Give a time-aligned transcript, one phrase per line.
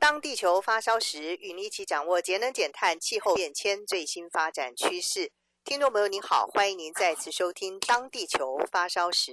[0.00, 5.30] 当地球发烧时，与您一起掌握节能减碳、气候变迁最新发展趋势。
[5.62, 9.32] 听众朋友您好，欢迎您再次收听《当地球发烧时》，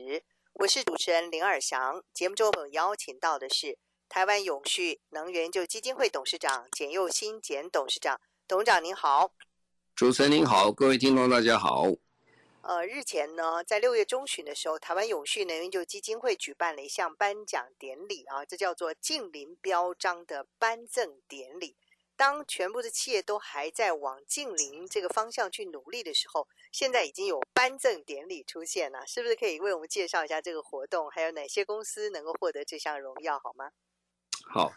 [0.52, 2.04] 我是主持人林尔祥。
[2.14, 3.78] 节目中我们邀请到的是
[4.10, 9.32] 台湾永续能源研究基金会董事长简佑新简董事长，董事长您好。
[9.96, 11.86] 主持人您好，各位听众大家好。
[12.68, 21.78] 呃，日前呢，在六月中旬的时候，台湾永续能源就基金会举办了一项颁奖典礼啊，这叫做“近邻标章”的颁赠典礼。
[22.18, 33.72] 当全部的企业都还在往近邻这个方向去努力的时候，现在已经有颁赠典礼出现了，是不是可以为我们介绍一下这个活动，还有哪些公司能够获得这项荣耀，好吗？
[34.44, 34.74] 好，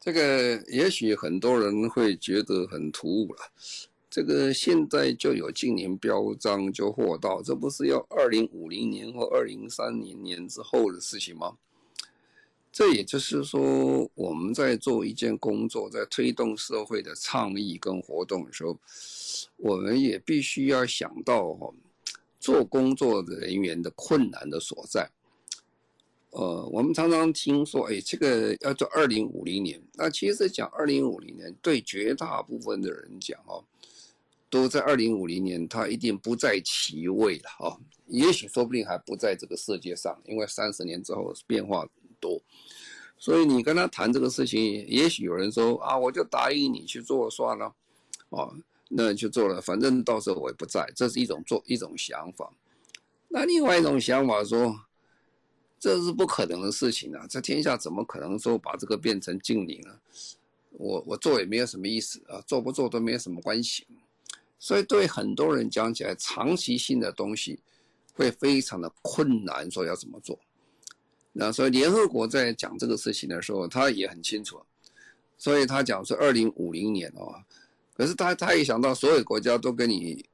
[0.00, 3.52] 这个也许很多人会觉得很突兀了。
[4.16, 11.54] 这个现在就有近年标章就获到，这不是要二零五零年或二零三零年之后的事情吗？
[12.72, 18.78] 这也就是说，我们在做一件工作，在推动社会的倡议跟活动的时候，
[19.58, 21.70] 我们也必须要想到哈，
[22.40, 25.10] 做工作的人员的困难的所在。
[26.30, 33.62] 呃，我们常常听说，哎，这个要做二零五零年，那其实讲二零五零年，对绝大部分的人讲哦。
[34.48, 37.76] 都在二零五零年，他一定不在其位了啊！
[38.06, 41.84] 也许说不定还不在这个世界上，因为三十年之后变化
[42.20, 42.40] 多，
[43.18, 47.74] 所以你跟他谈这个事情，也许有人说啊，我就答应你去做算了，
[48.28, 48.54] 哦，
[48.88, 52.52] 那就做了，反正到时候我也不在，这是一种做一种想法。
[53.28, 54.82] 那另外一种想法说，
[55.80, 57.26] 这是不可能的事情啊！
[57.28, 59.98] 这天下怎么可能说把这个变成净零呢？
[60.70, 63.86] 我我做也没有什么意思啊，做不做都没有什么关系。
[64.58, 67.60] 所以对很多人讲起来，长期性的东西
[68.14, 70.38] 会非常的困难，说要怎么做。
[71.32, 74.60] 那所以联合国在讲这个事情的时候，他也很清楚，
[75.36, 77.42] 所以他讲是二零五零年哦。
[77.94, 80.24] 可是他他也想到所有国家都跟你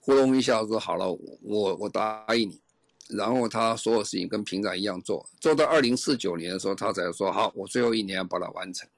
[0.00, 1.10] 糊弄一下，说好了，
[1.42, 2.60] 我我答应你，
[3.08, 8.88] 然后他所有事情跟平常一样做，做到二零四九年的时候，他才说好，我最后一年要把它完成。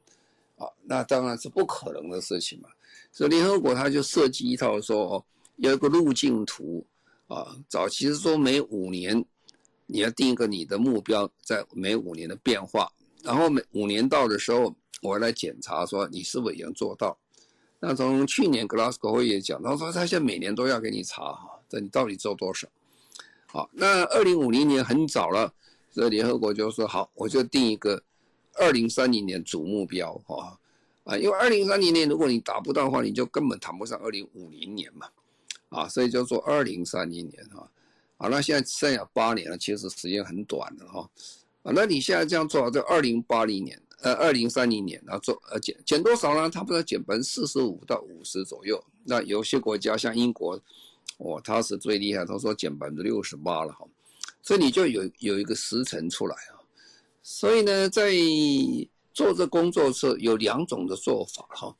[0.56, 2.70] 啊，那当然是不可能的事情嘛。
[3.16, 5.24] 所以联合国他就设计一套说，哦，
[5.56, 6.86] 有一个路径图
[7.28, 7.56] 啊。
[7.66, 9.24] 早期是说每五年
[9.86, 17.16] 你要定一个你的目标，在每五年的变化，然后每五年到的时候，我来检查说你是否已经做到。
[17.80, 22.68] 那从去年格拉斯哥会议讲，他说他现在每年都要给你查哈，这你到底做多少？
[23.46, 25.50] 好，那二零五零年很早了，
[25.90, 28.02] 所以联合国就说好，我就定一个。
[28.58, 30.58] 二零三零年主目标哈，
[31.06, 35.08] 啊因为二零三零年如果你达不到的话，你就根本谈不上二零五零年嘛
[35.68, 37.70] 啊，所以叫做二零三零年哈。
[38.18, 41.08] 好，那现在剩下八年了，其实时间很短的哈
[41.62, 41.72] 啊。
[41.74, 46.50] 那你现在这样做，就二零八零年呃二零三零年，然后做呃减减多少呢？
[46.50, 48.82] 差不多减百分之四十五到五十左右。
[49.04, 50.60] 那有些国家像英国，
[51.18, 53.86] 哦，他是最厉害，他说减百分之六十八了哈。
[54.42, 56.58] 所以你就有有一个时程出来啊。
[57.22, 58.10] 所以呢，在
[59.16, 61.74] 做这工作是有两种的做法哈。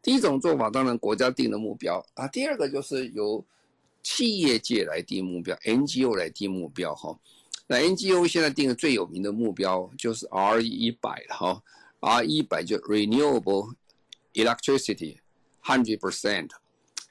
[0.00, 3.44] 第一种做法当然国家定的目标啊，第二个就是由
[4.02, 7.14] 企业界来定目标，NGO 来定目标哈。
[7.66, 11.62] 那 NGO 现在定的最有名的目标就是 R 一百哈
[12.00, 13.74] ，R 一百就 Renewable
[14.32, 15.18] Electricity
[15.62, 16.48] Hundred Percent，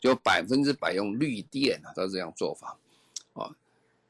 [0.01, 2.75] 就百分之百用绿电啊，它这样做法
[3.33, 3.51] 啊。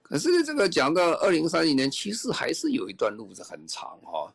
[0.01, 4.33] 可是这个讲到二零三零年，其实还是有一段路子很长哈。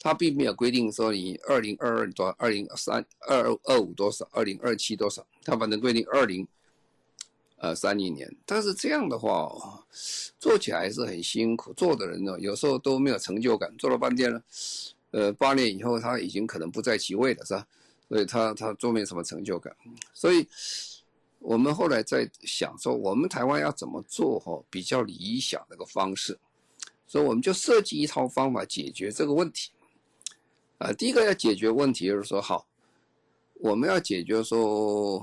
[0.00, 6.44] 它并没有规定说你二零二二多少，二零三二二五多少，二零二七多少，它反正规定二零
[7.58, 8.34] 呃三零年。
[8.44, 9.84] 但是这样的话，
[10.40, 14.42] 做起来是很辛苦，做的人呢有时候都没有成就感，做了半天了，
[15.10, 17.66] 呃八年以后他已经可能不在其位了，是吧？
[18.08, 19.76] 所以他他做没什么成就感，
[20.14, 20.48] 所以。
[21.42, 26.38] 我们后来在想说，我们台湾要怎么做哈比较理想的一个方式，
[27.06, 29.70] 所以我们就设计一套方法解决这个问题。
[30.80, 32.66] 啊，第一个要解决问题就是说，好，
[33.56, 35.22] 我们要解决说，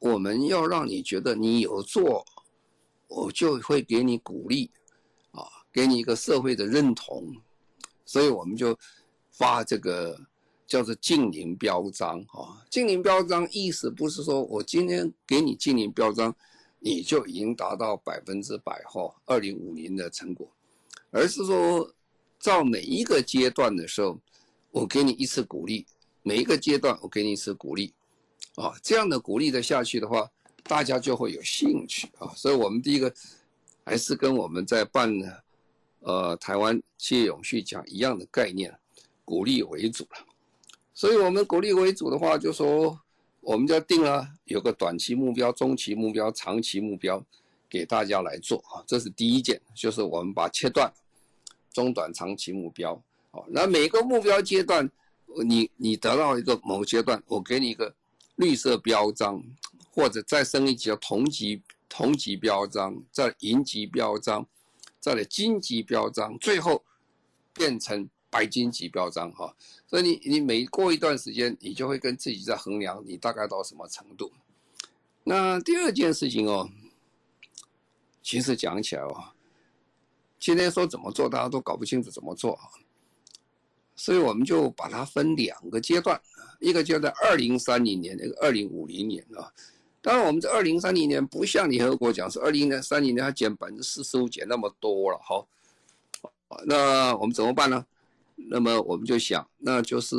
[0.00, 2.26] 我们要让你觉得你有做，
[3.06, 4.68] 我就会给你鼓励，
[5.30, 7.32] 啊，给你一个社会的认同，
[8.04, 8.76] 所以我们就
[9.30, 10.20] 发这个
[10.66, 12.60] 叫做净零标章啊。
[12.68, 16.34] 净零标章意思不是说我今天给你净零标章，
[16.80, 20.50] 你就已经达到百分之百哈二零五零的成果，
[21.12, 21.93] 而是说
[22.44, 24.20] 照每一个阶段的时候，
[24.70, 25.86] 我给你一次鼓励，
[26.22, 27.90] 每一个阶段我给你一次鼓励，
[28.56, 30.30] 啊，这样的鼓励的下去的话，
[30.64, 32.28] 大家就会有兴趣啊。
[32.36, 33.10] 所以我们第一个
[33.82, 35.10] 还是跟我们在办
[36.00, 38.70] 呃台湾企业永续奖一样的概念，
[39.24, 40.18] 鼓励为主了。
[40.92, 43.00] 所以我们鼓励为主的话，就说。
[43.46, 47.22] 我们就定了有个短期目标、中期目标、长期目标，
[47.68, 48.80] 给大家来做啊。
[48.86, 50.90] 这是第一件，就是我们把切断
[51.74, 52.98] 中短长期目标。
[53.30, 54.90] 好，那每个目标阶段，
[55.44, 57.94] 你你得到一个某阶段，我给你一个
[58.36, 59.44] 绿色标章，
[59.92, 64.46] 或者再升一级叫同级同级标章，再银级标章，
[64.98, 66.82] 再来金级标章，最后
[67.52, 68.08] 变成。
[68.30, 69.54] 白金级标章哈，
[69.86, 74.32] 所以你你每过一段时间，你就会跟自己在衡量你大概到什么程度。
[75.22, 76.68] 那第二件事情哦，
[78.24, 79.33] 其实讲起来哦，
[80.44, 82.68] 今天说怎么做，大家都搞不清楚怎么做啊，
[83.96, 86.20] 所以我们就把它分两个阶段，
[86.60, 89.50] 一个阶段二零三零年，一个二零五零年啊。
[90.02, 95.48] 当然，我们这二零三零年不像联合国讲是二零三零年它减百分之四十五减那么多了，好，
[96.66, 97.86] 那我们怎么办呢？
[98.36, 100.16] 那么我们就想，那就是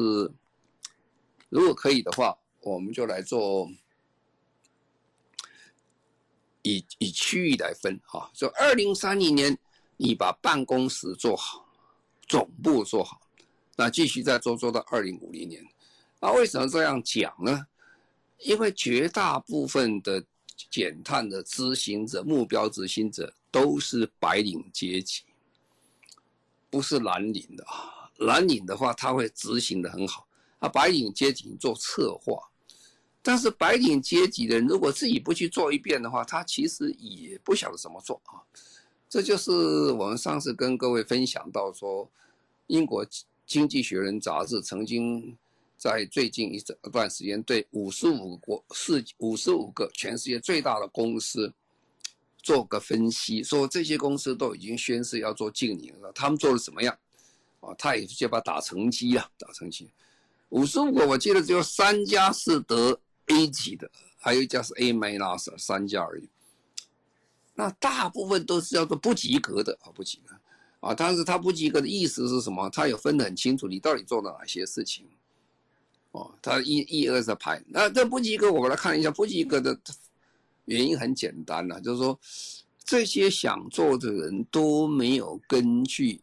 [1.49, 3.69] 如果可以的话，我们就来做
[6.63, 8.31] 以以区域来分啊。
[8.33, 9.55] 就二零三零年，
[9.97, 11.65] 你把办公室做好，
[12.27, 13.21] 总部做好，
[13.75, 15.65] 那继续再做做到二零五零年。
[16.19, 17.65] 那为什么这样讲呢？
[18.39, 20.23] 因为绝大部分的
[20.69, 25.23] 减碳的执行者、目标执行者都是白领阶级，
[26.69, 28.11] 不是蓝领的啊。
[28.17, 30.27] 蓝领的话，他会执行的很好，
[30.59, 32.41] 啊，白领阶级做策划，
[33.21, 38.39] 但是白领阶级的人如果自己不去做一遍的话，他其实也不晓得怎么做啊。
[39.15, 39.49] 这就是
[39.93, 42.05] 我们上次跟各位分享到说，
[42.67, 43.07] 英国
[43.45, 45.37] 经济学人杂志曾经
[45.77, 51.53] 在最近一段时间对五十五国世五十五个全世界最大的公司
[52.39, 56.93] 做个分析，说这些公司都已经宣誓要做净零了，他们做的怎么样？
[57.61, 59.89] 啊，他也就把打成绩啊，打成绩。
[60.49, 66.27] 五十五个，我记得只有三家是得 A 级的，还有一家是 A minus，三家而已。
[67.55, 70.35] 那大部分都是叫做不及格的啊，不及格
[70.81, 70.93] 啊。
[70.93, 72.69] 但是他不及格的意思是什么？
[72.69, 75.07] 他有分得很清楚，你到底做了哪些事情。
[76.11, 77.63] 哦，他一一二三排。
[77.67, 79.75] 那这不及格，我们来看一下不及格的
[80.65, 82.19] 原因很简单了，就是说
[82.83, 86.21] 这些想做的人都没有根据。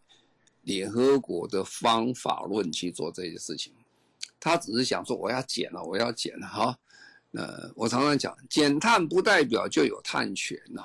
[0.64, 3.72] 联合国的方法论去做这些事情，
[4.38, 6.78] 他只是想说我要减了，我要减了哈。
[7.32, 10.84] 呃，我常常讲，减碳不代表就有碳权呐。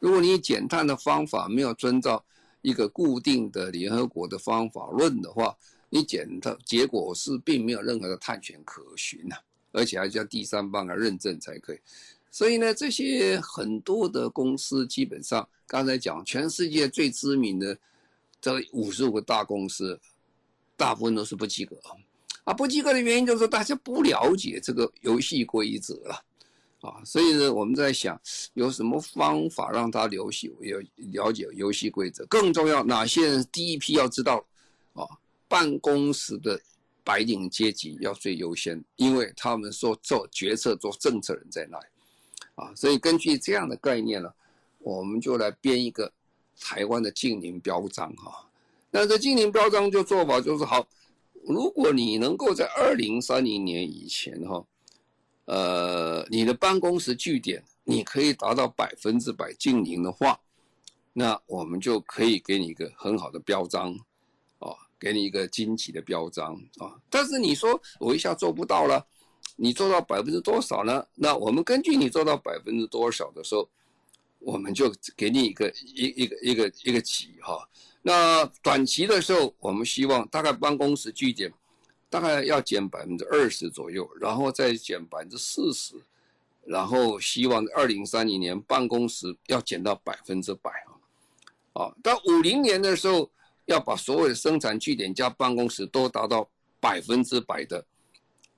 [0.00, 2.24] 如果你减碳的方法没有遵照
[2.62, 5.56] 一个固定的联合国的方法论的话，
[5.88, 9.36] 你减的结果是并没有任何的碳权可循呐，
[9.70, 11.78] 而且还要第三方来认证才可以。
[12.32, 17.78] 所以呢，这些很多的公司基本上刚才讲，全世界最知名的。
[18.42, 20.00] 这五十五个大公司，
[20.74, 21.78] 大部分都是不及格
[22.44, 22.54] 啊！
[22.54, 26.24] 不及格的原因就是大家不了解这个游戏规则了！
[26.80, 28.20] 啊所以呢，我们在想
[28.54, 30.80] 有什么方法让他了解有
[31.12, 32.24] 了解游戏规则？
[32.26, 34.44] 更重要，哪些人第一批要知道
[34.94, 35.04] 啊？
[35.48, 36.60] 办公室的
[37.04, 41.86] 白领阶级要最优先，因为他们说做决策、做政策人在那里
[42.54, 42.72] 啊！
[42.74, 44.32] 所以根据这样的概念呢，
[44.78, 46.12] 我们就来编一个。
[46.62, 48.46] 台湾的净零标章哈，
[48.90, 50.86] 那这净零标章就做法就是好，
[51.46, 54.62] 如果你能够在二零三零年以前哈，
[55.44, 60.40] 呃，你的办公室据点你可以达到百分之百经营的话，
[61.12, 63.92] 那我们就可以给你一个很好的标章，
[64.58, 66.96] 啊，给你一个惊奇的标章啊。
[67.08, 69.06] 但是你说我一下做不到了，
[69.56, 71.06] 你做到百分之多少呢？
[71.14, 73.68] 那我们根据你做到百分之多少的时候。
[74.42, 77.68] 我们就给你一个一一个一个一个级哈，
[78.00, 81.52] 那短期的时候，我们希望大概办公室据点
[82.10, 85.94] 大概要减百分之二十左右，然后再减百分之四十，
[86.66, 90.70] 然后希望二零三零年办公室要减到百分之百
[91.72, 93.30] 啊，啊，到五零年的时候
[93.64, 96.46] 要把所有的生产据点加办公室都达到
[96.78, 97.82] 百分之百的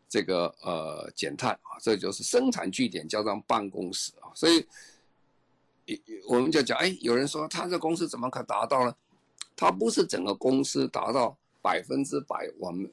[0.09, 4.67] 这个呃减碳啊，这就是生产据点加上办公室啊，所以。
[6.29, 8.95] 我们就讲，哎，有人说他这公司怎么可达到呢？
[9.57, 12.89] 他不是整个公司达到百分之百我们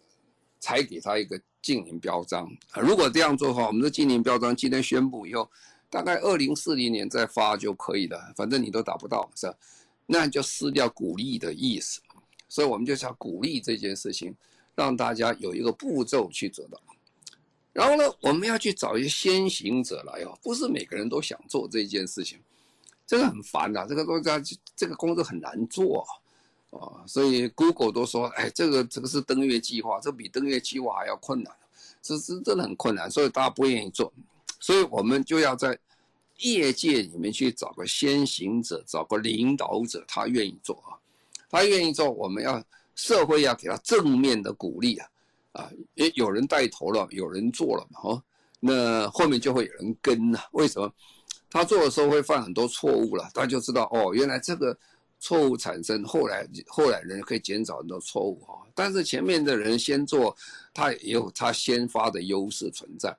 [0.59, 2.49] 才给他一个禁令标章。
[2.81, 5.49] 如果这样做的话，我们的禁令标章今天宣布以后，
[5.89, 9.55] 大概二零四零年再发就可以了，反正你都达不到，是吧？
[10.05, 12.01] 那就失掉鼓励的意思。
[12.47, 14.35] 所以我们就是要鼓励这件事情，
[14.75, 16.81] 让大家有一个步骤去做到。
[17.71, 22.39] 然后呢，我们要去找一些先行者来哦，不是每个人都想做这件事情，
[23.05, 26.09] 这个很烦的，这个东西这个工作很难做啊，
[27.05, 31.53] 所以 Google 都说，哎，这个这个是登月计划，这比登月计划还要困难，
[32.01, 34.11] 这是真的很困难，所以大家不愿意做，
[34.59, 35.77] 所以我们就要在
[36.37, 40.93] 业界里面去找个先行者，找个领导者，他愿意做啊，
[41.49, 42.63] 他愿意做，我们要
[42.95, 45.07] 社会要给他正面的鼓励啊。
[45.51, 48.23] 啊，也有人带头了，有人做了嘛，哈，
[48.59, 50.39] 那后面就会有人跟呐。
[50.51, 50.93] 为什么？
[51.49, 54.77] 他做的时候会犯很多错误了，他就知道哦，原来这个
[55.19, 58.65] 错误产生，后来后来人可以减少很多错误啊。
[58.73, 60.35] 但是前面的人先做，
[60.73, 63.09] 他也有他先发的优势存在，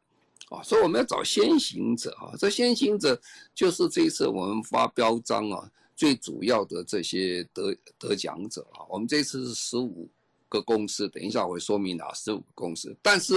[0.48, 2.32] 啊，所以我们要找先行者啊。
[2.38, 3.20] 这先行者
[3.54, 8.82] 就是这一次我们发标章啊，最主要的这些得得奖者啊。
[8.88, 10.08] 我们这次是十五。
[10.50, 12.92] 个公司，等一下我会说明哪十五个公司。
[13.00, 13.36] 但是，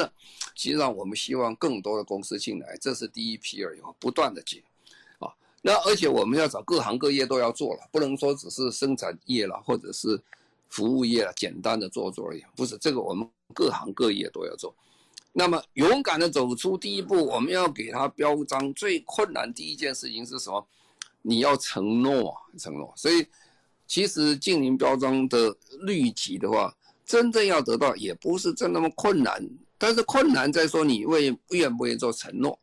[0.55, 4.60] 实际上我们希望更多的公司进来，这是第一批而已，不断的进，
[5.65, 10.22] 那而且我们要找各行各业都要做了，不能说只是生产业了或者是
[10.70, 14.75] 服务业了，简单的做做而已，不是这个，我们各行各业都要做。
[15.32, 20.67] 那么勇敢的走出第一步，我们要给他标章，最困难第一件事情是什么？
[21.24, 22.93] 你要承诺，承诺。
[22.96, 23.25] 所以，
[23.88, 26.75] 其实净零标章的率级的话。
[27.05, 29.46] 真正要得到也不是真那么困难，
[29.77, 32.58] 但是困难在说你愿愿不愿意做承诺。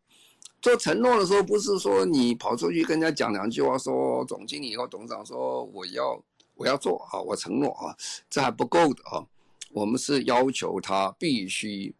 [0.60, 6.22] 做承诺的时候，不是说你跑出去跟人家讲两句话，说总经理或董事长说我要
[6.54, 7.96] 我要做啊，我承诺啊，
[8.28, 9.24] 这还不够的啊。
[9.72, 11.94] 我们是要求他必须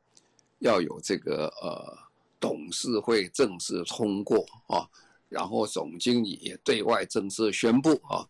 [0.59, 1.97] 要有这个呃
[2.39, 4.89] 董事会正式通过啊，
[5.29, 8.27] 然后总经理也对外正式宣布啊，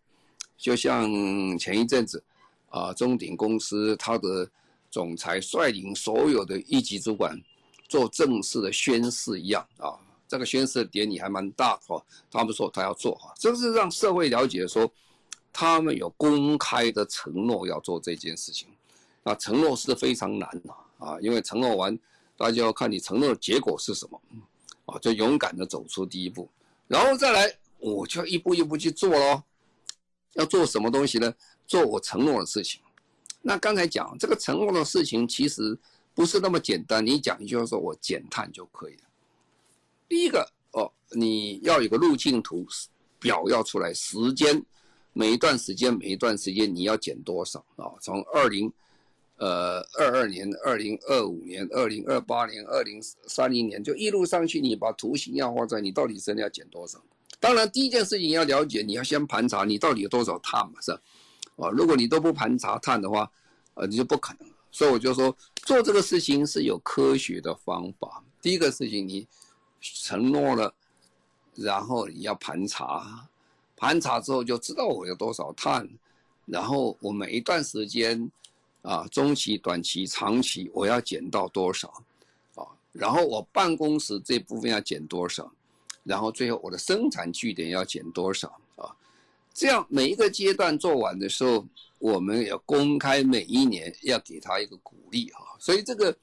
[0.56, 1.08] 就像
[1.58, 2.22] 前一阵子。
[2.72, 4.48] 啊，中鼎公司他的
[4.92, 7.36] 总裁率领所有的一级主管
[7.88, 9.98] 做正式的宣誓一样啊，
[10.30, 12.06] 这个宣誓的典礼还蛮大的哈。
[12.30, 14.88] 他们说他要做哈，这是让社会了解说
[15.52, 18.68] 他们有公开的承诺要做这件事情。
[19.24, 20.72] 啊，承诺是非常难的
[21.04, 21.98] 啊，因为承诺完，
[22.36, 24.22] 大家要看你承诺的结果是什么
[24.86, 26.48] 啊，就勇敢的走出第一步，
[26.86, 29.42] 然后再来我就一步一步去做喽。
[30.34, 31.34] 要做什么东西呢？
[31.66, 32.80] 做我承诺的事情，
[33.42, 35.76] 那刚才讲这个承诺的事情其实
[36.14, 37.04] 不是那么简单。
[37.04, 39.02] 你讲一句话说我减碳就可以了。
[40.10, 42.66] 第一个哦，你要有个路径图
[43.20, 44.60] 表要出来，时间
[45.12, 47.94] 每一段时间每一段时间你要减多少啊？
[48.00, 48.70] 从二零
[49.36, 57.00] 呃二二年、二零二五年、二零二八年、二零三零年就一路上去，你把图形要画出来，你到底真的要减多少？
[57.38, 61.00] 当然，第一件事情要了解，你要先盘查你到底有多少碳嘛，是吧？
[61.56, 63.30] 啊，如果你都不盘查碳的话，
[63.74, 64.50] 呃，你就不可能。
[64.72, 68.24] 所以我就说，做这个事情是有科学的方法。
[68.42, 69.26] 第一个事情，你
[69.80, 70.74] 承诺了，
[71.54, 73.28] 然后你要盘查，
[73.76, 75.88] 盘查之后就知道我有多少碳，
[76.46, 78.30] 然后我每一段时间，
[78.82, 82.02] 啊，中期、短期、长期，我要减到多少，
[82.54, 85.50] 啊，然后我办公室这部分要减多少，
[86.04, 88.48] 然后最后我的生产据点要减多少。
[88.76, 88.94] 啊
[89.52, 91.66] 这样每一个阶段做完的时候，
[91.98, 96.16] 我们要公开每一年要给他一个鼓励哈，所以这个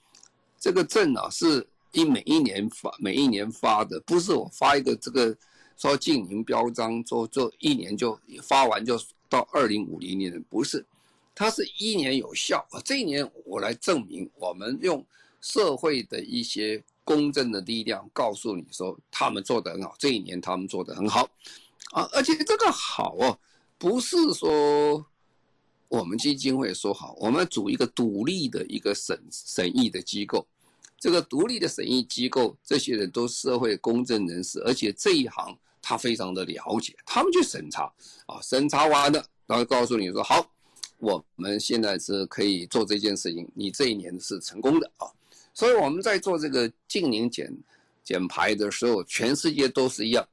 [0.57, 5.35] 这个证啊是一每一年发每一年发的，不是我发一个这个
[5.75, 10.85] 说进行标章做做一年就发完就到二零五零年的，不是，
[11.33, 12.79] 它是一年有效啊。
[12.85, 15.03] 这一年我来证明，我们用
[15.41, 21.27] 社会的一些公正的力量告诉你说他们做得很好，这一年他们做得很好。
[21.93, 23.39] 啊，而且这个好哦，
[23.79, 25.03] 不是说
[25.87, 30.45] 我们基金会说好，我们组一个独立的一个审审议的机构，
[30.99, 37.83] 这个独立的审议机构，这些人都社会公正人士，而且这一行他非常的了解，他们去审查，
[38.25, 40.49] 啊，审查完了，然后告诉你说好，
[40.99, 45.07] 我们现在是可以做这件事情，你这一年是成功的啊，
[45.53, 47.55] 所以我们在做这个净零减
[48.03, 50.27] 减排的时候，全世界都是一样。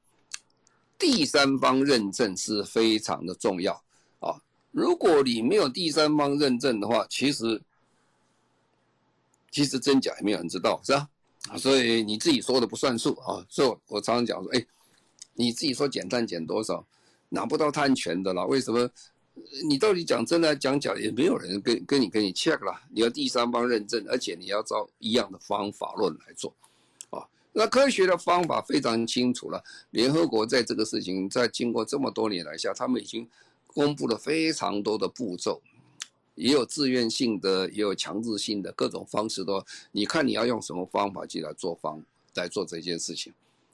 [0.96, 3.74] 第三方认证是非常的重要
[4.20, 4.40] 啊！
[4.70, 7.60] 如果你没有第三方认证的话，其实
[9.54, 11.08] 其实真假也没有人知道，是吧？
[11.48, 13.46] 啊，所以你自己说的不算数啊！
[13.48, 14.66] 所以我常常讲说，哎，
[15.34, 16.84] 你自己说减碳减多少，
[17.28, 18.44] 拿不到碳权的啦。
[18.46, 18.90] 为什么？
[19.68, 22.82] 你到底讲真的讲假，也没有人跟跟你跟你 check 了。
[22.90, 26.52] 你要第三方认证，而且你要照一样的方法论来做，
[27.10, 29.62] 啊，那科学的方法非常清楚了。
[29.90, 33.28] 联合国在这个事情，在经过这么多年来下，他们已经
[33.68, 35.60] 公布了非常多的步骤，
[36.34, 42.02] 也有自愿性的，也有强制性的，各种方式都，你看你要用什么方法去来做方
[42.34, 43.32] 来做这件事情，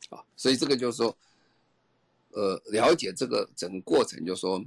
[0.08, 1.16] 啊，所以这个就是说，
[2.32, 4.64] 呃，了解这个整个过程，就是说。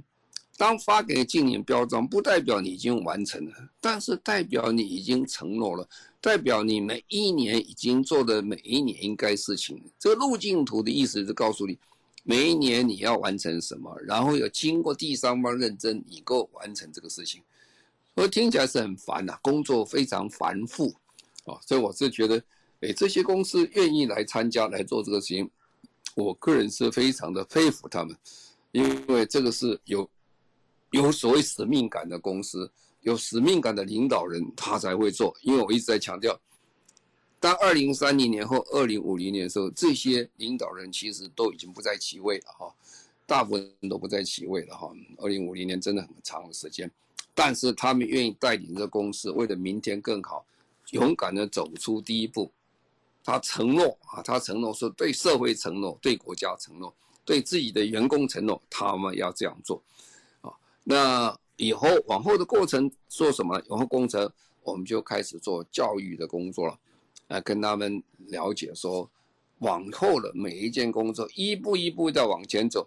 [0.56, 5.88] 当发给净零标章，不代表你已经完成了，但是代表你已经承诺了，
[6.20, 9.82] 代表你每一年已经做的每一年应该事情。
[9.98, 11.76] 这个路径图的意思是告诉你，
[12.22, 17.42] 每一年你要完成什么，然后有经过第三方认证，你够完成这个事情。
[18.14, 20.94] 我听起来是很烦呐，工作非常繁复，
[21.44, 22.42] 啊，所以我是觉得，
[22.80, 25.50] 哎，这些公司愿意来参加来做这个事情，
[26.14, 28.16] 我个人是非常的佩服他们，
[28.72, 30.08] 因为这个是有。
[30.90, 35.36] 有所谓使命感的公司，有使命感的领导人，他才会做。
[35.42, 36.40] 因为我一直在强调，
[37.40, 42.72] 当二零三零年后、二零五零年的时候，这些领导人其实都已经不在其位了哈，
[43.26, 44.88] 大部分都不在其位了哈。
[45.16, 46.88] 二零五零年真的很长的时间，
[47.34, 50.46] 但是他们愿意带领这公司，为了明天更好，
[50.92, 52.52] 勇敢的走出第一步。
[53.24, 59.82] 他承诺啊，他承诺说对社会承诺，对国家承诺，对自己的员工承诺，他们要这样做。
[60.42, 63.60] 啊那以后往后的过程做什么？
[63.68, 64.30] 往后工程
[64.62, 66.78] 我们就开始做教育的工作了，
[67.28, 69.10] 来跟他们了解说，
[69.60, 72.86] 往后的每一件工作一步一步的往前走，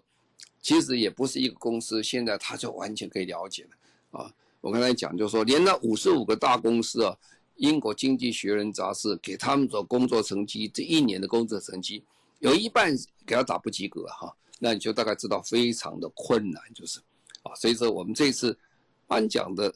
[0.62, 3.70] 其实也不是一个公司现在他就完全可以了解了
[4.10, 4.32] 啊。
[4.60, 7.16] 我刚才讲就是说，连那五十五个大公司啊，
[7.56, 12.02] 英国经济学人杂志给他们的工作成绩，这一年的工作成绩
[12.40, 12.92] 有一半
[13.24, 16.98] 给他打不及格哈，那你就大概知道非常的困难就是。
[17.44, 18.58] 啊，所以说我们这次
[19.06, 19.72] 颁奖的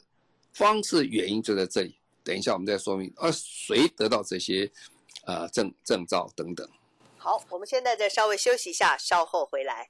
[0.51, 1.95] 方式原因就在这里。
[2.25, 4.69] 等一下我们再说明，啊，谁得到这些
[5.25, 6.69] 呃证证照等等。
[7.17, 9.89] 好，我们现在再稍微休息一下，稍后回来。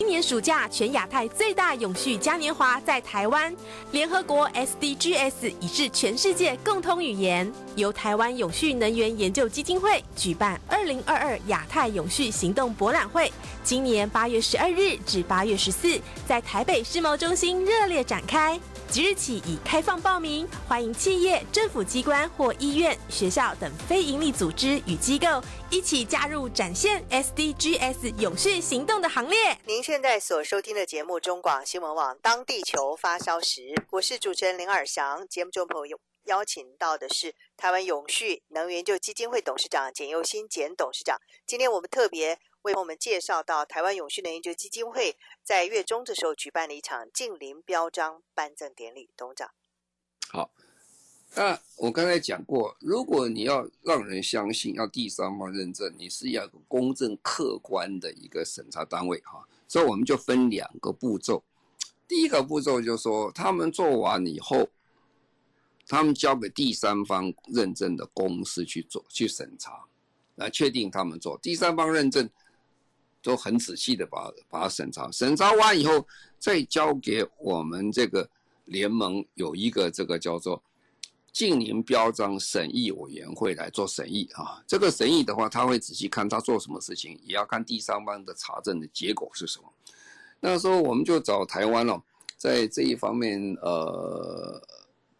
[0.00, 3.54] 今年暑假，全亚太最大永续嘉年华在台湾，
[3.92, 7.52] 联合国 SDGs 已是全世界共通语言。
[7.76, 13.30] 由台湾永续能源研究基金会举办二零二二亚太永续行动博览会，
[13.62, 18.58] 今年八月十二日至八月十四，在台北世贸中心热烈展开。
[18.90, 29.56] 即日起已开放报名，欢迎企业、政府机关或医院、学校等非营利组织与机构一起加入展现 SDGs 永续行动的行列。
[29.64, 35.24] 您现在所收听的节目中广新闻网，当地球发烧时，我是主持人林尔祥。
[35.28, 41.16] 节目中朋友邀请到的是台湾永续能源就基金会董事长简又新简董事长。
[41.46, 42.40] 今天我们特别。
[42.62, 49.50] 为我们介绍到台湾永续能源基金会在月中的时候举办了一场净零标章颁证典礼，董事长。
[50.28, 50.50] 好，
[51.34, 61.42] 那我刚才讲过，如果你要让人相信，要第三方认证，你是要公正客观的一个审查单位哈，所以我们就分两个步骤。
[62.06, 64.68] 第一个步骤就是说，他们做完以后，
[65.86, 69.86] 他们交给第三方认证的公司去做去审查，
[70.34, 72.28] 来确定他们做第三方认证。
[73.22, 76.06] 都很仔细的把把它审查，审查完以后
[76.38, 78.28] 再交给我们这个
[78.64, 80.62] 联盟有一个这个叫做
[81.32, 84.62] 净零标章审议委员会来做审议啊。
[84.66, 89.70] 这个审议的话，他会仔细看他做什么事情，也要看第三方的查证的结果是什么。
[90.40, 92.02] 那时候我们就找台湾了，
[92.38, 94.58] 在这一方面呃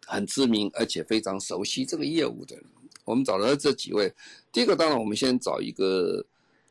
[0.07, 2.57] 很知名而且非常熟悉这个业务的，
[3.05, 4.11] 我们找了这几位。
[4.51, 6.25] 第一个当然我们先找一个。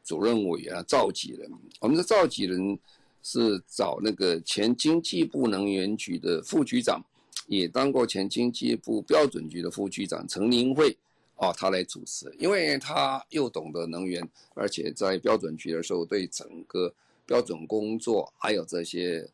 [0.04, 2.78] 主任委员，召集人，我们的召集人
[3.22, 7.00] 是找那个前经济部能源局的副局长，
[7.46, 10.96] 也当过前经济部标准局的副局长陈林慧
[11.36, 16.92] 啊，他来主持，因为他又懂得能源，而且在标准局的时候对整个
[17.26, 19.28] 标准工作还有这些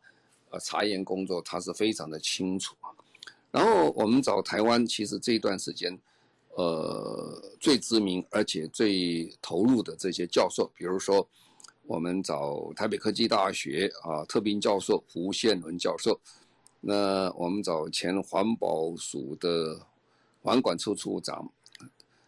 [0.50, 2.74] 呃查验工作，他是非常的清楚。
[3.50, 5.98] 然后我们找台湾，其实这段时间。
[6.59, 11.29] 呃，最知名而且最投入的这些教授，比如说，
[11.87, 16.19] 我们找台北科技大学啊特聘教授胡宪伦教授，
[16.81, 19.79] 那我们找前环保署的
[20.42, 21.47] 环管处处长，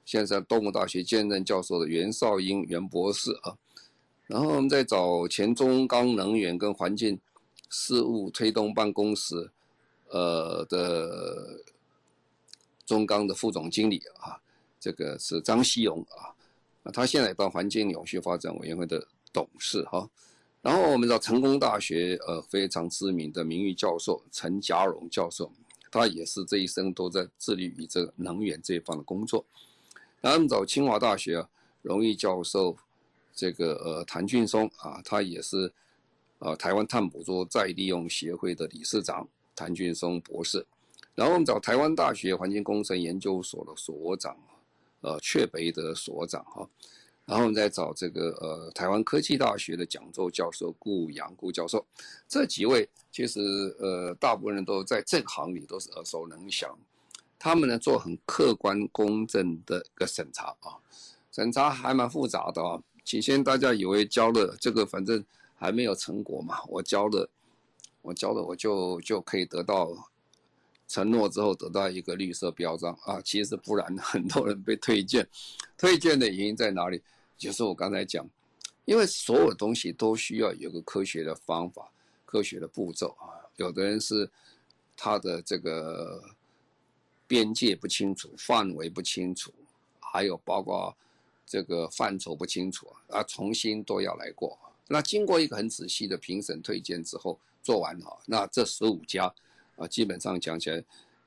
[0.05, 3.57] 现在东吴大学兼任教授的袁绍英袁博士啊，
[4.27, 7.19] 然后我们再找前中钢能源跟环境
[7.71, 9.51] 事务推动办公室
[10.11, 11.63] 呃的。
[12.89, 14.41] 中钢的副总经理啊，
[14.81, 20.09] 这个是张希荣啊，他现在当环境永续发展委员会的董事哈。
[20.63, 25.53] 然后我们知道成功大学呃非常知名的名誉教授陈家荣教授，
[25.91, 29.45] 他也是这一生都在致力于这个能源这一方的工作。
[30.23, 31.49] 然后我们找清华大学啊
[31.83, 32.75] 荣誉教授
[33.35, 35.71] 这个呃谭俊松啊，他也是
[36.39, 40.67] 呃台湾碳捕捉再利用协会的理事长谭俊松博士。
[41.19, 44.37] 然后我们找台湾大学环境工程研究所的所长，
[45.01, 46.65] 呃，阙培德所长哈。
[47.25, 51.85] 然后我们再找这个呃台湾科技大学的讲座教授顾阳顾教授，
[52.29, 53.41] 这几位其实
[53.81, 56.79] 呃大部分人都在这行里都是耳熟能详。
[57.37, 60.79] 他们呢做很客观公正的一个审查啊，
[61.33, 62.81] 审查还蛮复杂的啊。
[63.05, 65.25] 起先大家以为交了这个反正
[65.57, 67.29] 还没有成果嘛，我交了，
[68.03, 69.93] 我交了我就就可以得到。
[70.89, 75.29] 承诺之后得到一个绿色标章啊，其实不然，很多人被推荐，
[75.77, 77.03] 推荐的原因在哪里？
[77.37, 78.27] 就是我刚才讲，
[78.87, 81.89] 因为所有东西都需要有个科学的方法、
[82.25, 83.37] 科学的步骤啊。
[83.57, 84.29] 有的人是
[84.97, 86.25] 他的这个
[87.27, 89.53] 边界不清楚、范围不清楚，
[90.01, 90.97] 还有包括
[91.45, 94.59] 这个范畴不清楚啊，重新都要来过。
[94.89, 99.31] 那经过一个很仔细的评审推荐之后，做完了，那这十五家。
[99.79, 100.85] 啊，基本上讲起来，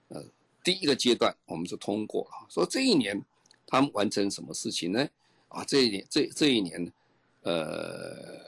[0.09, 0.23] 呃，
[0.63, 2.47] 第一个阶段我们是通过了。
[2.49, 3.19] 说这一年
[3.65, 5.07] 他们完成什么事情呢？
[5.47, 6.93] 啊，这一年这这一年，
[7.41, 8.39] 呃，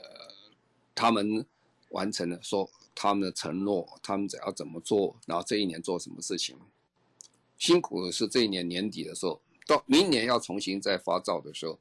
[0.94, 1.44] 他们
[1.88, 6.56] 完成了说他们的承诺，他们只要怎么做，然后这一年做什么事情。
[7.58, 11.78] 辛苦的是这一年年底的时候，到明年要重新再发照的时候，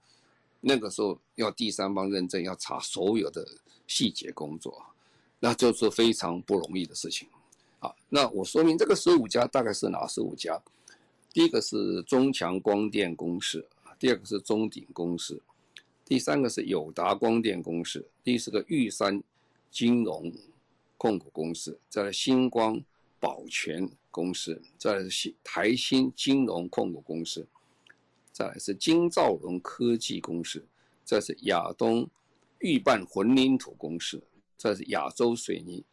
[0.61, 3.45] 那个时候要第三方认证，要查所有的
[3.85, 4.85] 细节工作，
[5.39, 7.27] 那就是非常不容易的事情。
[7.83, 10.57] 好，那我说明这个十五家大概是哪十五家？
[11.33, 13.67] 第一个是中强光电公司，
[13.99, 15.41] 第二个是中鼎公司，
[16.05, 19.21] 第三个是友达光电公司，第四个玉山
[19.69, 20.31] 金融
[20.97, 22.81] 控股公司，再来新光
[23.19, 27.45] 保全公司，再来是台新金融控股公司，
[28.31, 30.65] 再来是金兆龙科技公司，
[31.03, 32.09] 再是亚东
[32.59, 34.23] 预拌混凝土公司，
[34.55, 35.83] 再是亚洲水泥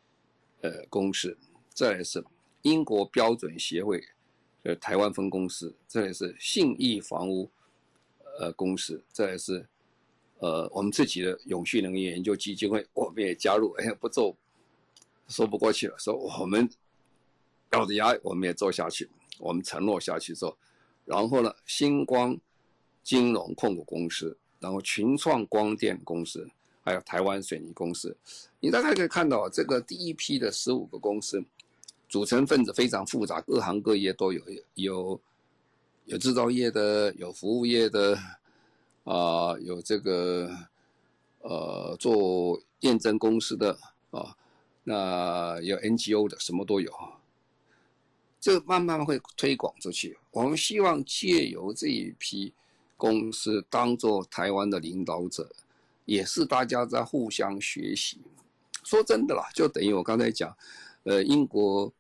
[0.60, 1.36] 呃公司。
[1.80, 2.22] 再来是
[2.60, 4.04] 英国标准协会
[4.62, 7.50] 的台湾分公司，再来是信义房屋
[8.38, 9.66] 呃公司，再来是
[10.40, 14.36] 呃我们自己的永续能源研究基金会，我们也加入，哎呀不做
[15.26, 16.68] 说不过去了，说我们
[17.72, 20.54] 咬着牙我们也做下去，我们承诺下去之后，
[21.06, 22.38] 然后呢，星光
[23.02, 26.46] 金融控股公司，然后群创光电公司，
[26.82, 28.14] 还有台湾水泥公司，
[28.60, 31.42] 你大概可以看到这个第一批的十五个公司。
[32.10, 34.42] 组成分子非常复杂，各行各业都有，
[34.74, 35.20] 有
[36.06, 38.18] 有制造业的，有服务业的，
[39.04, 40.50] 啊、有这个
[41.38, 43.78] 呃做验证公司的
[44.10, 44.36] 啊，
[44.82, 46.92] 那有 NGO 的，什么都有。
[48.40, 50.18] 这慢慢会推广出去。
[50.32, 52.52] 我们希望借由这一批
[52.96, 55.48] 公司当做台湾的领导者，
[56.06, 58.18] 也是大家在互相学习。
[58.82, 60.56] 说真的啦，就等于我刚才讲。
[61.04, 61.90] 呃，英国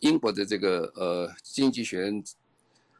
[0.00, 2.22] 英国的这个呃《经济学人》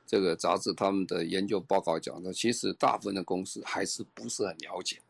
[0.07, 5.01] 这个杂志，他们的研究报告讲的，其实大部分的公司还是不是很了解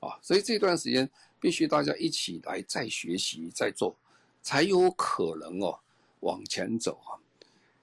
[0.00, 1.08] 啊，所以这段时间
[1.40, 3.96] 必须大家一起来再学习、再做，
[4.42, 5.78] 才有可能哦
[6.20, 7.16] 往前走啊。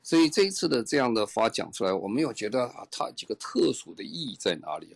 [0.03, 4.95] 所以这一次的这样的发讲出来，我没有觉得啊，它几个特殊的意义在哪里？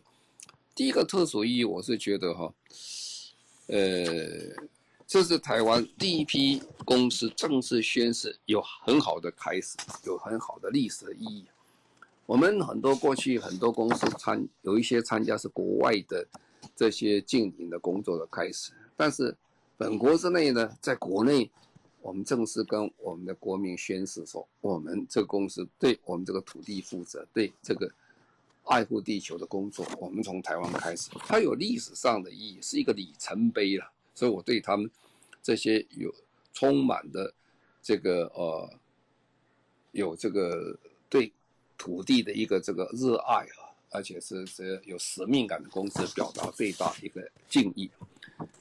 [0.76, 2.54] 第一个特殊意义，我是觉得哈，
[3.66, 4.72] 呃。
[5.13, 11.45] 这是台湾第一批公司正式宣誓，有很好的开始，有很好的历史的意义。
[12.26, 16.26] 我们很多过去很多公司参有一些参加是国外的
[16.76, 19.38] 这些净零的工作的开始，但是
[19.78, 21.47] 本国之内呢，在国内
[22.02, 27.88] 我们正式跟我们的国民宣誓说，我们这个公司对我们这个土地负责，对这个
[28.63, 33.91] 爱护地球的工作，我们从台湾开始，它有历史上的意义，是一个里程碑了。
[34.15, 34.89] 所以我对他们。
[35.43, 36.10] 这些有
[36.53, 37.34] 充满的
[37.82, 38.73] 这个呃，
[39.91, 40.79] 有这个
[41.10, 41.34] 对
[41.77, 47.91] 土地的一个这个热爱啊，而且是这有使命感的公司，表达最大一个敬意。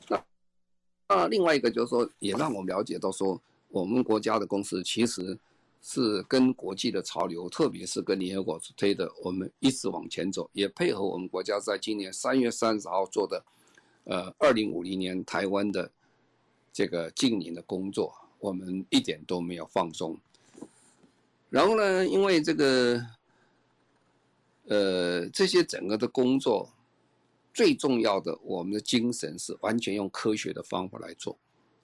[0.09, 0.25] 那
[1.09, 5.39] 那另外一个就是说，也让我了解到说，我们国家的公司其实
[5.81, 13.45] 是跟国际的潮流，特别是跟联合国推的，我们一直往前走，也配合我们国家在今年三月三十号做的
[14.05, 15.89] 呃二零五零年台湾的。
[16.73, 20.19] 这个净零的工作，我们一点都没有放松。
[21.51, 23.07] 然后呢，因为这个，
[24.65, 26.73] 呃，这些整个的工作，
[27.53, 31.37] 最重要的，我们的精神是完全用科学的方法来做。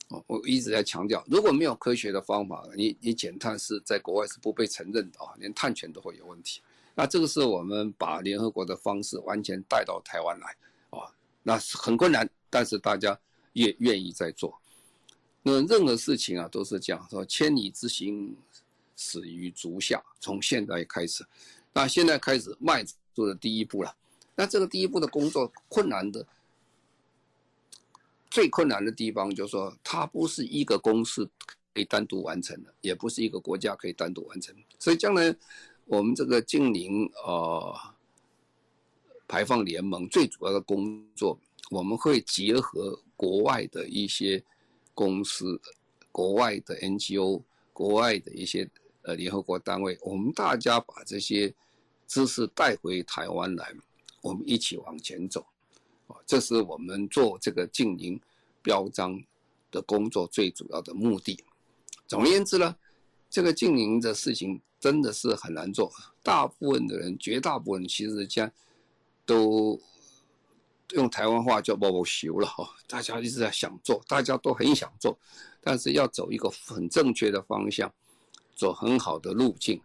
[0.09, 6.63] 哦，我一直在强调，如果没有科学的方法，你你减碳是在国外是不被承认的啊，连碳权都会有问题。
[6.95, 10.57] 那这个是我们把联合国的方式完全带到台湾来
[10.89, 13.21] 啊，那是很困难，但是大家
[13.53, 14.59] 也愿意在做。
[15.43, 18.37] 那任何事情啊，都是这样说，千里之行，
[18.97, 20.03] 始于足下。
[20.21, 21.25] 从现在开始，
[21.73, 23.97] 那现在开始迈出了第一步了。
[24.35, 26.27] 那这个第一步的工作困难的。
[28.31, 31.25] 最困难的地方就是说，它不是一个公司
[31.73, 34.55] 可以单独完成的，也不是一个国家可以单独完成。
[34.79, 35.35] 所以将来
[35.87, 37.75] 我们这个近邻呃
[39.27, 41.39] 排放联盟最主要的工作，
[41.71, 44.45] 我们会结合国外的一些
[44.99, 45.61] 公司、
[46.11, 47.41] 国外的 NGO、
[47.73, 48.69] 国外的一些
[49.03, 51.55] 呃联合国单位，我们大家把这些
[52.09, 53.73] 知识带回台湾来，
[54.21, 55.47] 我们一起往前走。
[56.27, 58.21] 这是我们做这个净零
[58.61, 59.23] 标章
[59.71, 61.39] 的工作最主要的目的。
[62.09, 62.75] 总而言之呢，
[63.31, 65.93] 这个净零的事情真的是很难做。
[66.25, 68.51] 大部分的人，绝大部分其实将
[69.25, 69.81] 都
[70.91, 72.69] 用台湾话叫“摸摸修”了哈。
[72.87, 75.19] 大家一直在想做，大家都很想做，
[75.61, 77.93] 但是要走一个很正确的方向，
[78.55, 79.81] 走很好的路径，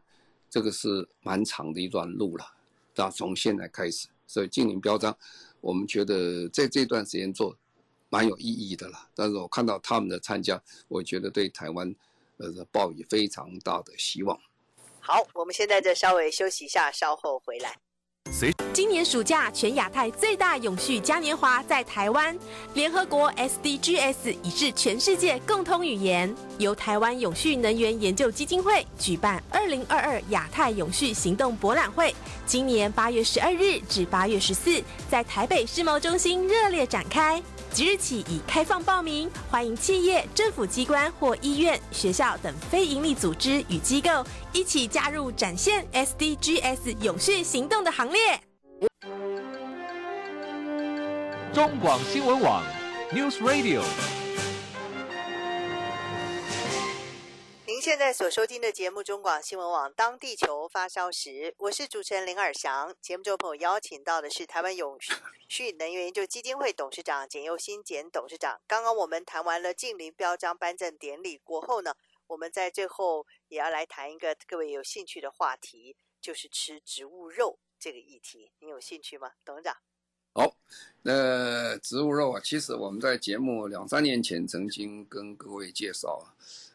[0.49, 2.45] 这个是蛮长的一段路了。
[2.95, 5.17] 那从现在开始，所以净零标章。
[5.61, 7.55] 我们觉得在这段时间做
[8.09, 11.95] 蛮有意义的了，但是我看到他们的参加，我觉得对台湾
[12.35, 14.37] 呃抱以非常大的希望。
[14.99, 17.77] 好，我们现在就稍微休息一下，稍后回来。
[18.73, 22.37] 今年暑假，全亚太最大永续嘉年华在台湾，
[22.73, 37.41] 联合国 SDGs 已是全世界共通语言，由台湾永续能源研究基金会举办二零二二亚太永续行动博览会，今年八月十二日至八月十四，在台北世贸中心热烈展开。
[37.71, 48.12] 即日起已开放报名，欢迎企业、政府机关或医院、学校等非营利组织与机构一起加入展现 SDGs 永续行动的行。
[51.53, 52.63] 中广新闻网
[53.11, 53.83] News Radio。
[57.65, 62.95] 您现在所收听的节目《中广新闻网》，当地球发烧时，我是主持人林尔翔。
[63.01, 64.97] 节目中朋友邀请到的是台湾永
[65.47, 68.61] 续能源研究基金会董事长简佑新简董事长。
[68.67, 71.95] 刚刚我们谈完了近邻标章颁证典礼过后呢，
[72.27, 78.49] 我们在最后也要来谈一个各位有兴趣的话题，就是吃植物肉这个议题。
[78.61, 79.75] 你有兴趣吗，董事长？
[80.31, 80.55] 好，
[81.01, 86.31] 那植物肉啊，其实我们在节目两三年前曾经跟各位介绍啊。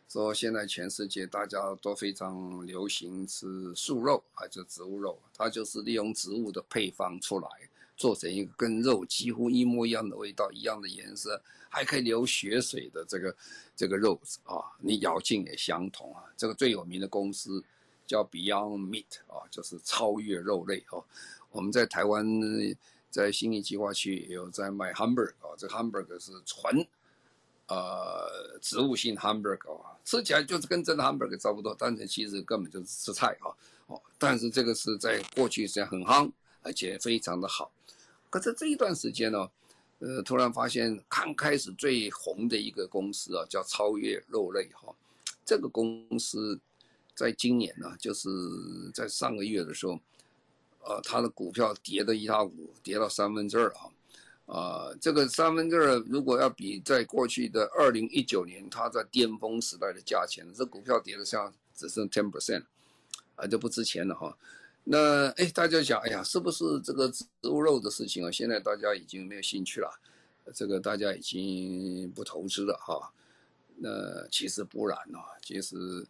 [0.07, 5.19] 说现在全世界大家都非常流行吃素肉，啊，就植物肉？
[5.33, 7.49] 它就是利用植物的配方出来，
[7.97, 13.35] 做成一个跟肉几乎一模一样的味道、一样的颜色，还可以流血水的这个
[13.75, 16.25] 这个肉啊，你咬劲也相同啊。
[16.37, 17.65] 这个最有名的公司
[18.09, 21.05] 叫 Beyond Meat 啊，就是超越肉类哦。
[21.53, 22.27] 我们在台湾
[23.09, 26.85] 在新义计划区也有在卖 Hamburger 啊，这 Hamburger 是纯。
[27.71, 33.53] 呃，植物性 hamburger 啊，吃起来就是跟真的 hamburger 差不多，但是其实根本就是吃菜啊。
[33.89, 37.71] 哦，但是这个是在过去是很夯，而且非常的好。
[38.31, 39.47] 可是这一段时间呢，
[39.99, 44.91] 呃，突然发现刚开始最红的一个公司啊，叫超越肉类哈。
[45.45, 46.59] 这个公司
[47.19, 48.29] 在今年呢，就是
[48.95, 49.99] 在上个月的时候，
[50.85, 53.91] 呃，它的股票跌得一塌糊涂，跌到三分之二啊。
[54.47, 62.63] 啊，这个三分之二如果要比在过去的二零一九年，它在巅峰时代的价钱，这股票跌的像只剩 ten percent，
[63.35, 64.39] 啊，就不值钱了哈。
[64.85, 68.31] 那哎，大家想，哎呀，是不是这个植物肉的事情啊？
[68.31, 69.91] 现在大家已经没有兴趣了，
[70.55, 73.13] 这个大家已经不投资了哈。
[73.77, 76.07] 那其实不然啊，其实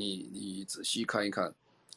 [0.00, 1.54] 你你仔细看一看，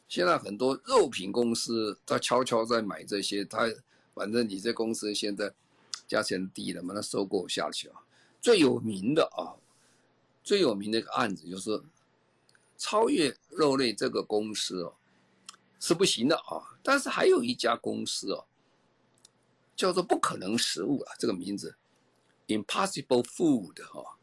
[0.08, 3.68] 现在很多肉品公司他悄悄在买这些，他
[4.14, 5.52] 反正你这公司现在。
[6.06, 7.96] 价钱低了，把它收购下去啊！
[8.38, 9.56] 最有名的啊，
[10.42, 11.82] 最有名的一个案子就是
[12.76, 14.92] 超越肉类这个公司哦，
[15.80, 16.76] 是不行的啊。
[16.82, 18.44] 但是还有一家公司哦，
[19.74, 21.74] 叫做不可能食物啊，这个名字
[22.48, 24.18] Impossible Food 哈。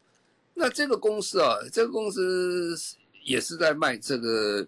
[0.53, 2.77] 那这个公司啊，这个公司
[3.23, 4.67] 也是在卖这个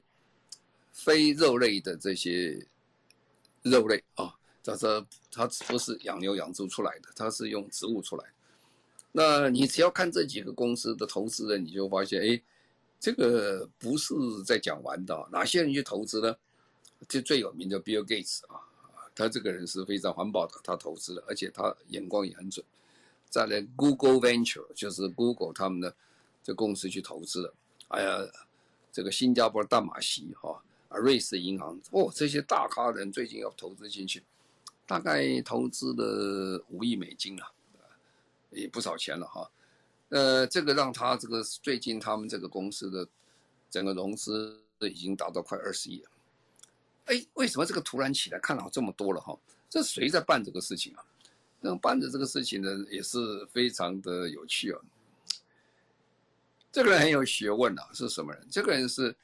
[0.92, 2.66] 非肉类的这些
[3.62, 4.34] 肉类啊。
[4.62, 8.34] 这这它不是养牛养猪出来的，它是用植物出来的。
[9.12, 12.42] 那你只要看这几个公司的投资人，你就发现，哎，
[13.00, 14.14] 这个不是
[14.46, 15.28] 在讲玩的。
[15.32, 16.36] 哪些人去投资呢？
[17.10, 18.62] 就最有名的 Bill Gates 啊
[19.14, 22.66] 他这个人是非常环保的，他投资了，而且他眼光也很准。
[23.30, 25.94] 再来，Google Venture 就是 Google 他们的
[26.42, 27.54] 这公司去投资了，
[27.94, 28.28] 哎呀，
[28.92, 34.24] 这个新加坡大马西哈啊，瑞士银行哦，这些大咖人最近要投资进去，
[34.88, 37.46] 大概投资了五亿美金了，
[38.50, 39.48] 也不少钱了哈。
[40.10, 43.08] 呃，这个让他这个最近他们这个公司的
[43.70, 46.10] 整个融资已经达到快二十亿了。
[47.06, 49.38] 哎，为什么这个突然起来看好这么多了哈？
[49.70, 51.06] 这谁在办这个事情啊？
[51.60, 54.82] 那办的这个事情呢，也是非常的有趣啊。
[56.74, 58.48] 这个人很有学问啊，是什么人？
[58.50, 59.16] 这个人是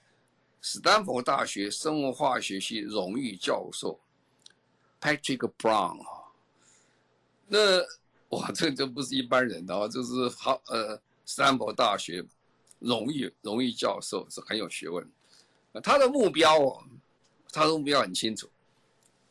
[0.61, 3.99] 斯坦福大学生物化学系荣誉教授
[5.01, 6.29] Patrick Brown 啊。
[7.47, 7.81] 那
[8.29, 12.23] 哇，这就不是一般人啊，就是好呃，斯坦福大学
[12.77, 15.11] 荣誉荣誉教授是很有学问。
[15.83, 16.83] 他的目标哦。
[17.51, 18.47] 他的目标很清楚，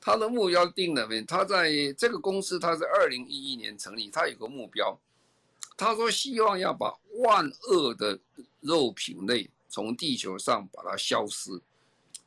[0.01, 1.23] 他的目标定了没？
[1.23, 4.99] 他在这个公司，他是二零一一年成立，他有个目标，
[5.79, 8.19] 他说希望要把万恶的
[8.61, 11.59] 肉品类从地球上把它消失，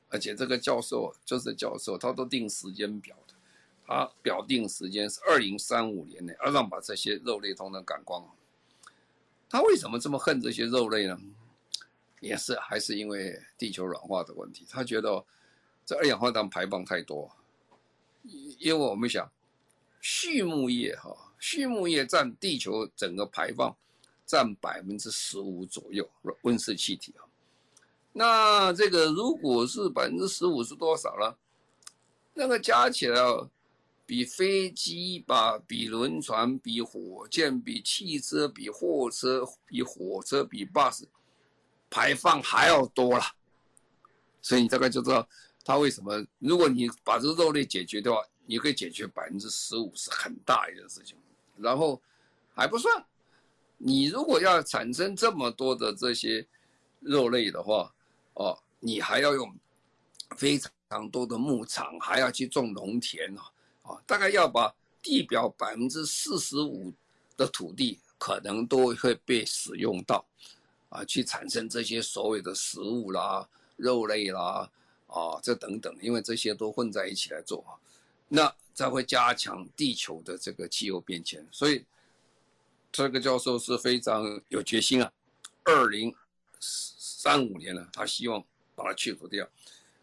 [0.10, 3.36] 而且这个教授就是教授，他都定时间表的，
[3.86, 8.28] 他表定时间是二零三五年内要让把这些肉类统统赶光。
[9.50, 11.20] 他为什么这么恨这些肉类呢？
[12.22, 15.24] 也是还是因为地球软化的问题，他觉得。
[15.84, 17.30] 这二氧化碳排放太多，
[18.60, 19.30] 因为我们想，
[20.00, 23.76] 畜牧业哈，畜牧业占地球整个排放
[24.26, 26.08] 占百分之十五左右
[26.44, 27.26] 温室气体啊。
[28.14, 31.36] 那这个如果是百分之十五是多少呢？
[32.36, 33.50] 那个加起来哦
[34.06, 41.06] 比飞机吧，比轮船，比火箭，比汽车，比货车，比火车，比 bus
[41.90, 43.24] 排放还要多了。
[44.42, 45.28] 所以你大概就知道。
[45.64, 46.26] 它为什么？
[46.40, 51.16] 如果你把这个肉类解决的话，你可以解决百分之十五，是很大一件事情。
[51.62, 52.02] 然后
[52.54, 53.06] 还不算，
[53.78, 56.46] 你如果要产生这么多的这些
[57.00, 57.94] 肉类的话，
[58.34, 59.54] 哦，你还要用
[60.38, 63.52] 非常多的牧场，还要去种农田啊，
[63.84, 66.92] 啊，大概要把地表百分之四十五
[67.38, 70.26] 的土地可能都会被使用到，
[70.90, 73.48] 啊，去产生这些所谓的食物啦、
[73.78, 74.70] 肉类啦。
[75.14, 77.62] 啊，这等等，因为这些都混在一起来做，
[78.34, 81.46] 那才会加强地球的这个气候变迁。
[81.52, 81.84] 所以，
[82.90, 85.12] 这个教授是非常有决心啊。
[85.64, 86.16] 二零
[86.62, 88.42] 三五年了，他希望
[88.74, 89.46] 把它去除掉。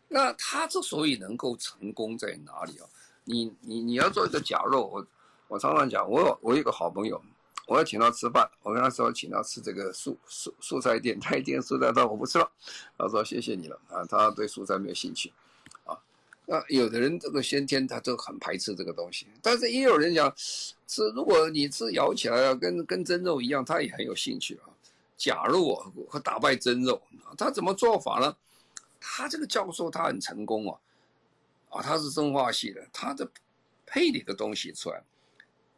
[0.08, 2.86] 那他之所以能够成功在哪里啊？
[3.24, 5.06] 你你你要做一个假肉，我
[5.48, 7.20] 我常常讲，我我有个好朋友。
[7.66, 12.50] 我要请他吃饭，我跟他说请他吃这个素素素菜店，他一点素菜饭我不吃了。
[12.96, 15.32] 他说谢谢你了啊，他对素菜没有兴趣。
[16.50, 20.34] 那有的人这个先天他就很排斥这个东西，但是也有人讲
[20.86, 24.72] 吃，如果你吃咬起来啊，跟跟真肉一样，他也很有兴趣啊。
[25.18, 27.02] 假如我会打败真肉，
[27.36, 28.34] 他怎么做法呢？
[28.98, 30.80] 他这个教授他很成功啊，
[31.68, 33.30] 啊他是生化系的，他的
[33.84, 35.02] 配里的东西出来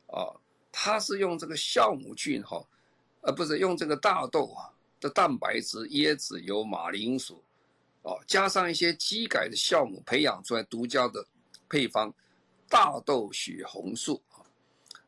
[0.07, 0.31] 啊。
[0.71, 2.65] 他是用这个酵母菌哈，
[3.23, 7.43] 呃，不是用这个大豆啊的蛋白质、椰子油、马铃薯，
[8.03, 11.27] 哦，加上一些机改的酵母培养出来独家的
[11.69, 12.13] 配方——
[12.69, 14.41] 大豆血红素啊。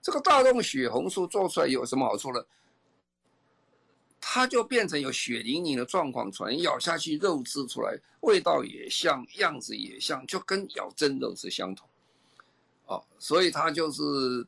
[0.00, 2.44] 这个大豆血红素做出来有什么好处呢？
[4.20, 11.88] 它就变成有血淋淋的状况出来，咬下去肉汁出来，味道也像，样子也像，就跟咬真肉是相同。
[12.86, 14.46] 哦，所以它就是。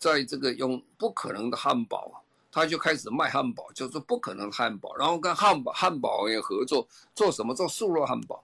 [0.00, 8.42] 在这个用不可能的汉堡啊，他就开始卖汉堡，就是不可能汉堡，然后跟汉堡汉堡也合作，做什么做素肉汉堡，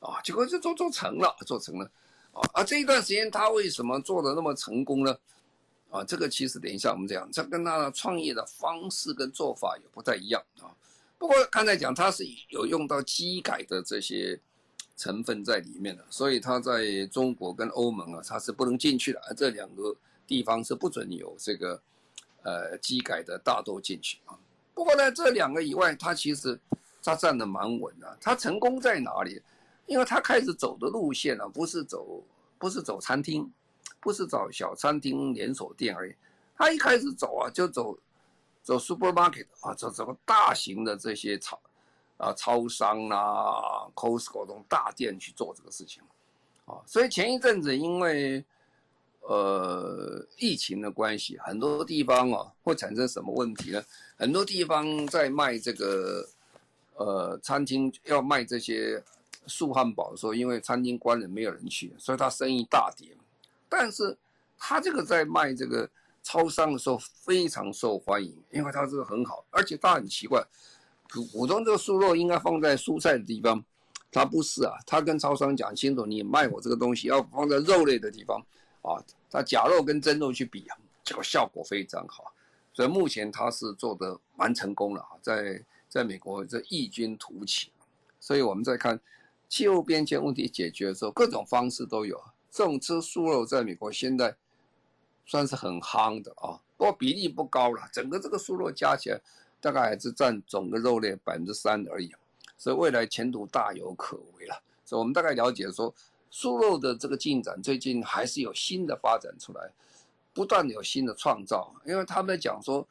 [0.00, 1.90] 啊，结果就做做成了，做成了，
[2.32, 5.16] 啊，而这一段时间他为什么做的那么成功呢？
[5.90, 10.68] 啊，这个其实等一下我们讲，这跟他的创业的方式跟做法也不太一样啊。
[11.18, 14.38] 不过刚才讲他是有用到基改的这些
[14.96, 19.96] 成分在里面的，所以他在中国跟欧盟啊，他是不能进去的，而这两个。
[20.24, 21.78] 地方是不准有这个，
[22.42, 24.38] 呃，机改的大豆进去啊。
[24.74, 26.58] 不过呢，这两个以外，他其实
[27.02, 28.16] 他站得蛮稳的。
[28.20, 29.40] 他成功在哪里？
[29.86, 32.22] 因为他开始走的路线啊，不是走
[32.58, 33.52] 不是走餐厅，
[34.00, 36.14] 不是找小餐厅连锁店而已。
[36.56, 37.98] 他一开始走啊，就走
[38.62, 41.60] 走 supermarket 啊，走走大型的这些超
[42.16, 46.02] 啊超商啊，Costco 这种大店去做这个事情
[46.64, 46.80] 啊。
[46.86, 48.44] 所以前一阵子因为
[49.22, 53.82] 呃，疫情的关系，很多地方啊会产生什么问题呢？
[54.16, 56.28] 很多地方在卖这个，
[56.96, 59.02] 呃，餐厅要卖这些
[59.46, 63.16] 素汉堡的时候，因为餐厅关了，没有人去，所以他生意大跌。
[63.68, 64.16] 但是
[64.58, 65.88] 他这个在卖这个
[66.24, 70.44] 超商的时候非常受欢迎，因为他这个很好，而且他很奇怪，
[71.08, 73.64] 普普通这个素肉应该放在蔬菜的地方，
[74.10, 78.44] 他不是啊，他跟超商讲清楚，你卖我这个东西要放在肉类的地方
[78.82, 82.32] 啊，他假肉跟真肉去比啊，结果效果非常好，
[82.72, 87.72] 所以目前他是做得蛮成功了啊，在在美国这异军突起。
[88.20, 89.00] 所以我们在看
[89.48, 92.22] 气候变迁问题解决的时候，各种方式都有。
[92.50, 94.36] 这种吃素肉在美国现在
[95.24, 97.88] 算是很夯的啊，不过比例不高了。
[97.92, 99.20] 整个这个素肉加起来，
[99.60, 102.12] 大概还是占总的肉类百分之三而已。
[102.58, 104.62] 所以未来前途大有可为了。
[104.84, 105.94] 所以我们大概了解说，
[106.32, 109.70] 素肉的这个进展最近还是有新的发展出来，
[110.34, 111.72] 不断有新的创造。
[111.86, 112.84] 因为他们讲说。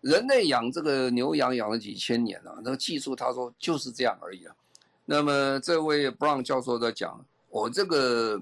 [0.00, 4.54] 人类养这个牛羊养了几千年了，那个技术他说就是这样而已啊。
[5.04, 8.40] 那么这位 Brown 教授在讲，我这个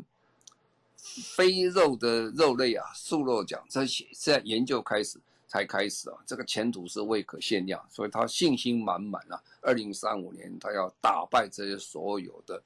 [1.35, 5.19] 非肉的肉类啊，素肉讲，这现在研究开始
[5.49, 9.43] 才开始啊，这个前途是未可限量，所以他信心满满啊。
[9.63, 12.63] 二零三五年他要打败这些所有的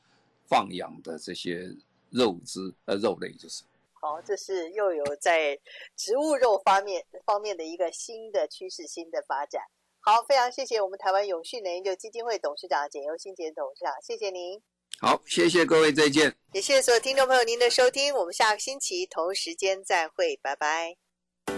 [0.51, 1.75] 放养的这些
[2.11, 3.63] 肉汁呃肉类就是。
[3.93, 5.59] 好，这是又有在
[5.97, 9.63] 植物肉方面方面的一个新的趋势、新的发展。
[10.01, 14.61] 好，非常谢谢我们台湾永续能源研究基金会董事长简又新简董事长，谢谢您。
[14.99, 16.35] 好，谢谢各位，再见。
[16.53, 21.10] 也谢谢所有听众朋友您的收听，我们下个星期同时间再会，拜拜。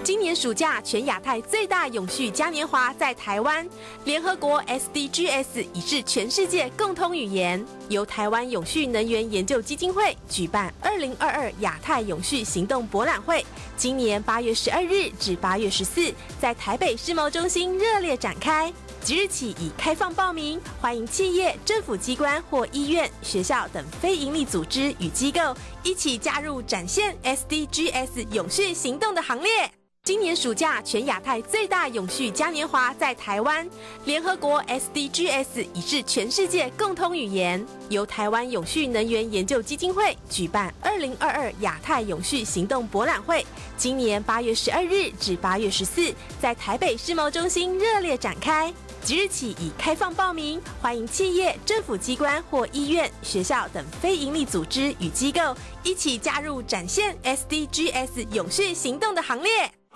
[0.05, 3.65] 今年暑假，全亚太最大永续嘉年华在台湾，
[4.05, 13.47] 联合国 SDGs 已是全世界共通语言，由台湾永续能源研究基金会举办二零二二亚太永续行动博览会，
[13.77, 18.73] 今年八月十二日至八月十四，在台北世贸中心热烈展开，
[19.05, 29.73] 即日起已开放报名，欢迎企业、政府机关或医院、学校等非营利组织与机构一起加入展现 SDGs 永续行动的行列。
[30.05, 33.65] 今年暑假，全亚太最大永续嘉年华在台湾，
[34.05, 43.47] 联合国 SDGs 已是全世界共通语言，由台湾永续能源研究基金会举办二零二二亚太永续行动博览会，
[43.77, 48.75] 今年八月十二日至八月十四，在台北世贸中心热烈展开，
[49.05, 59.73] 即日起已开放报名，欢迎企业、政府机关或医院、学校等非营利组织与机构一起加入展现 SDGs 永续行动的行列。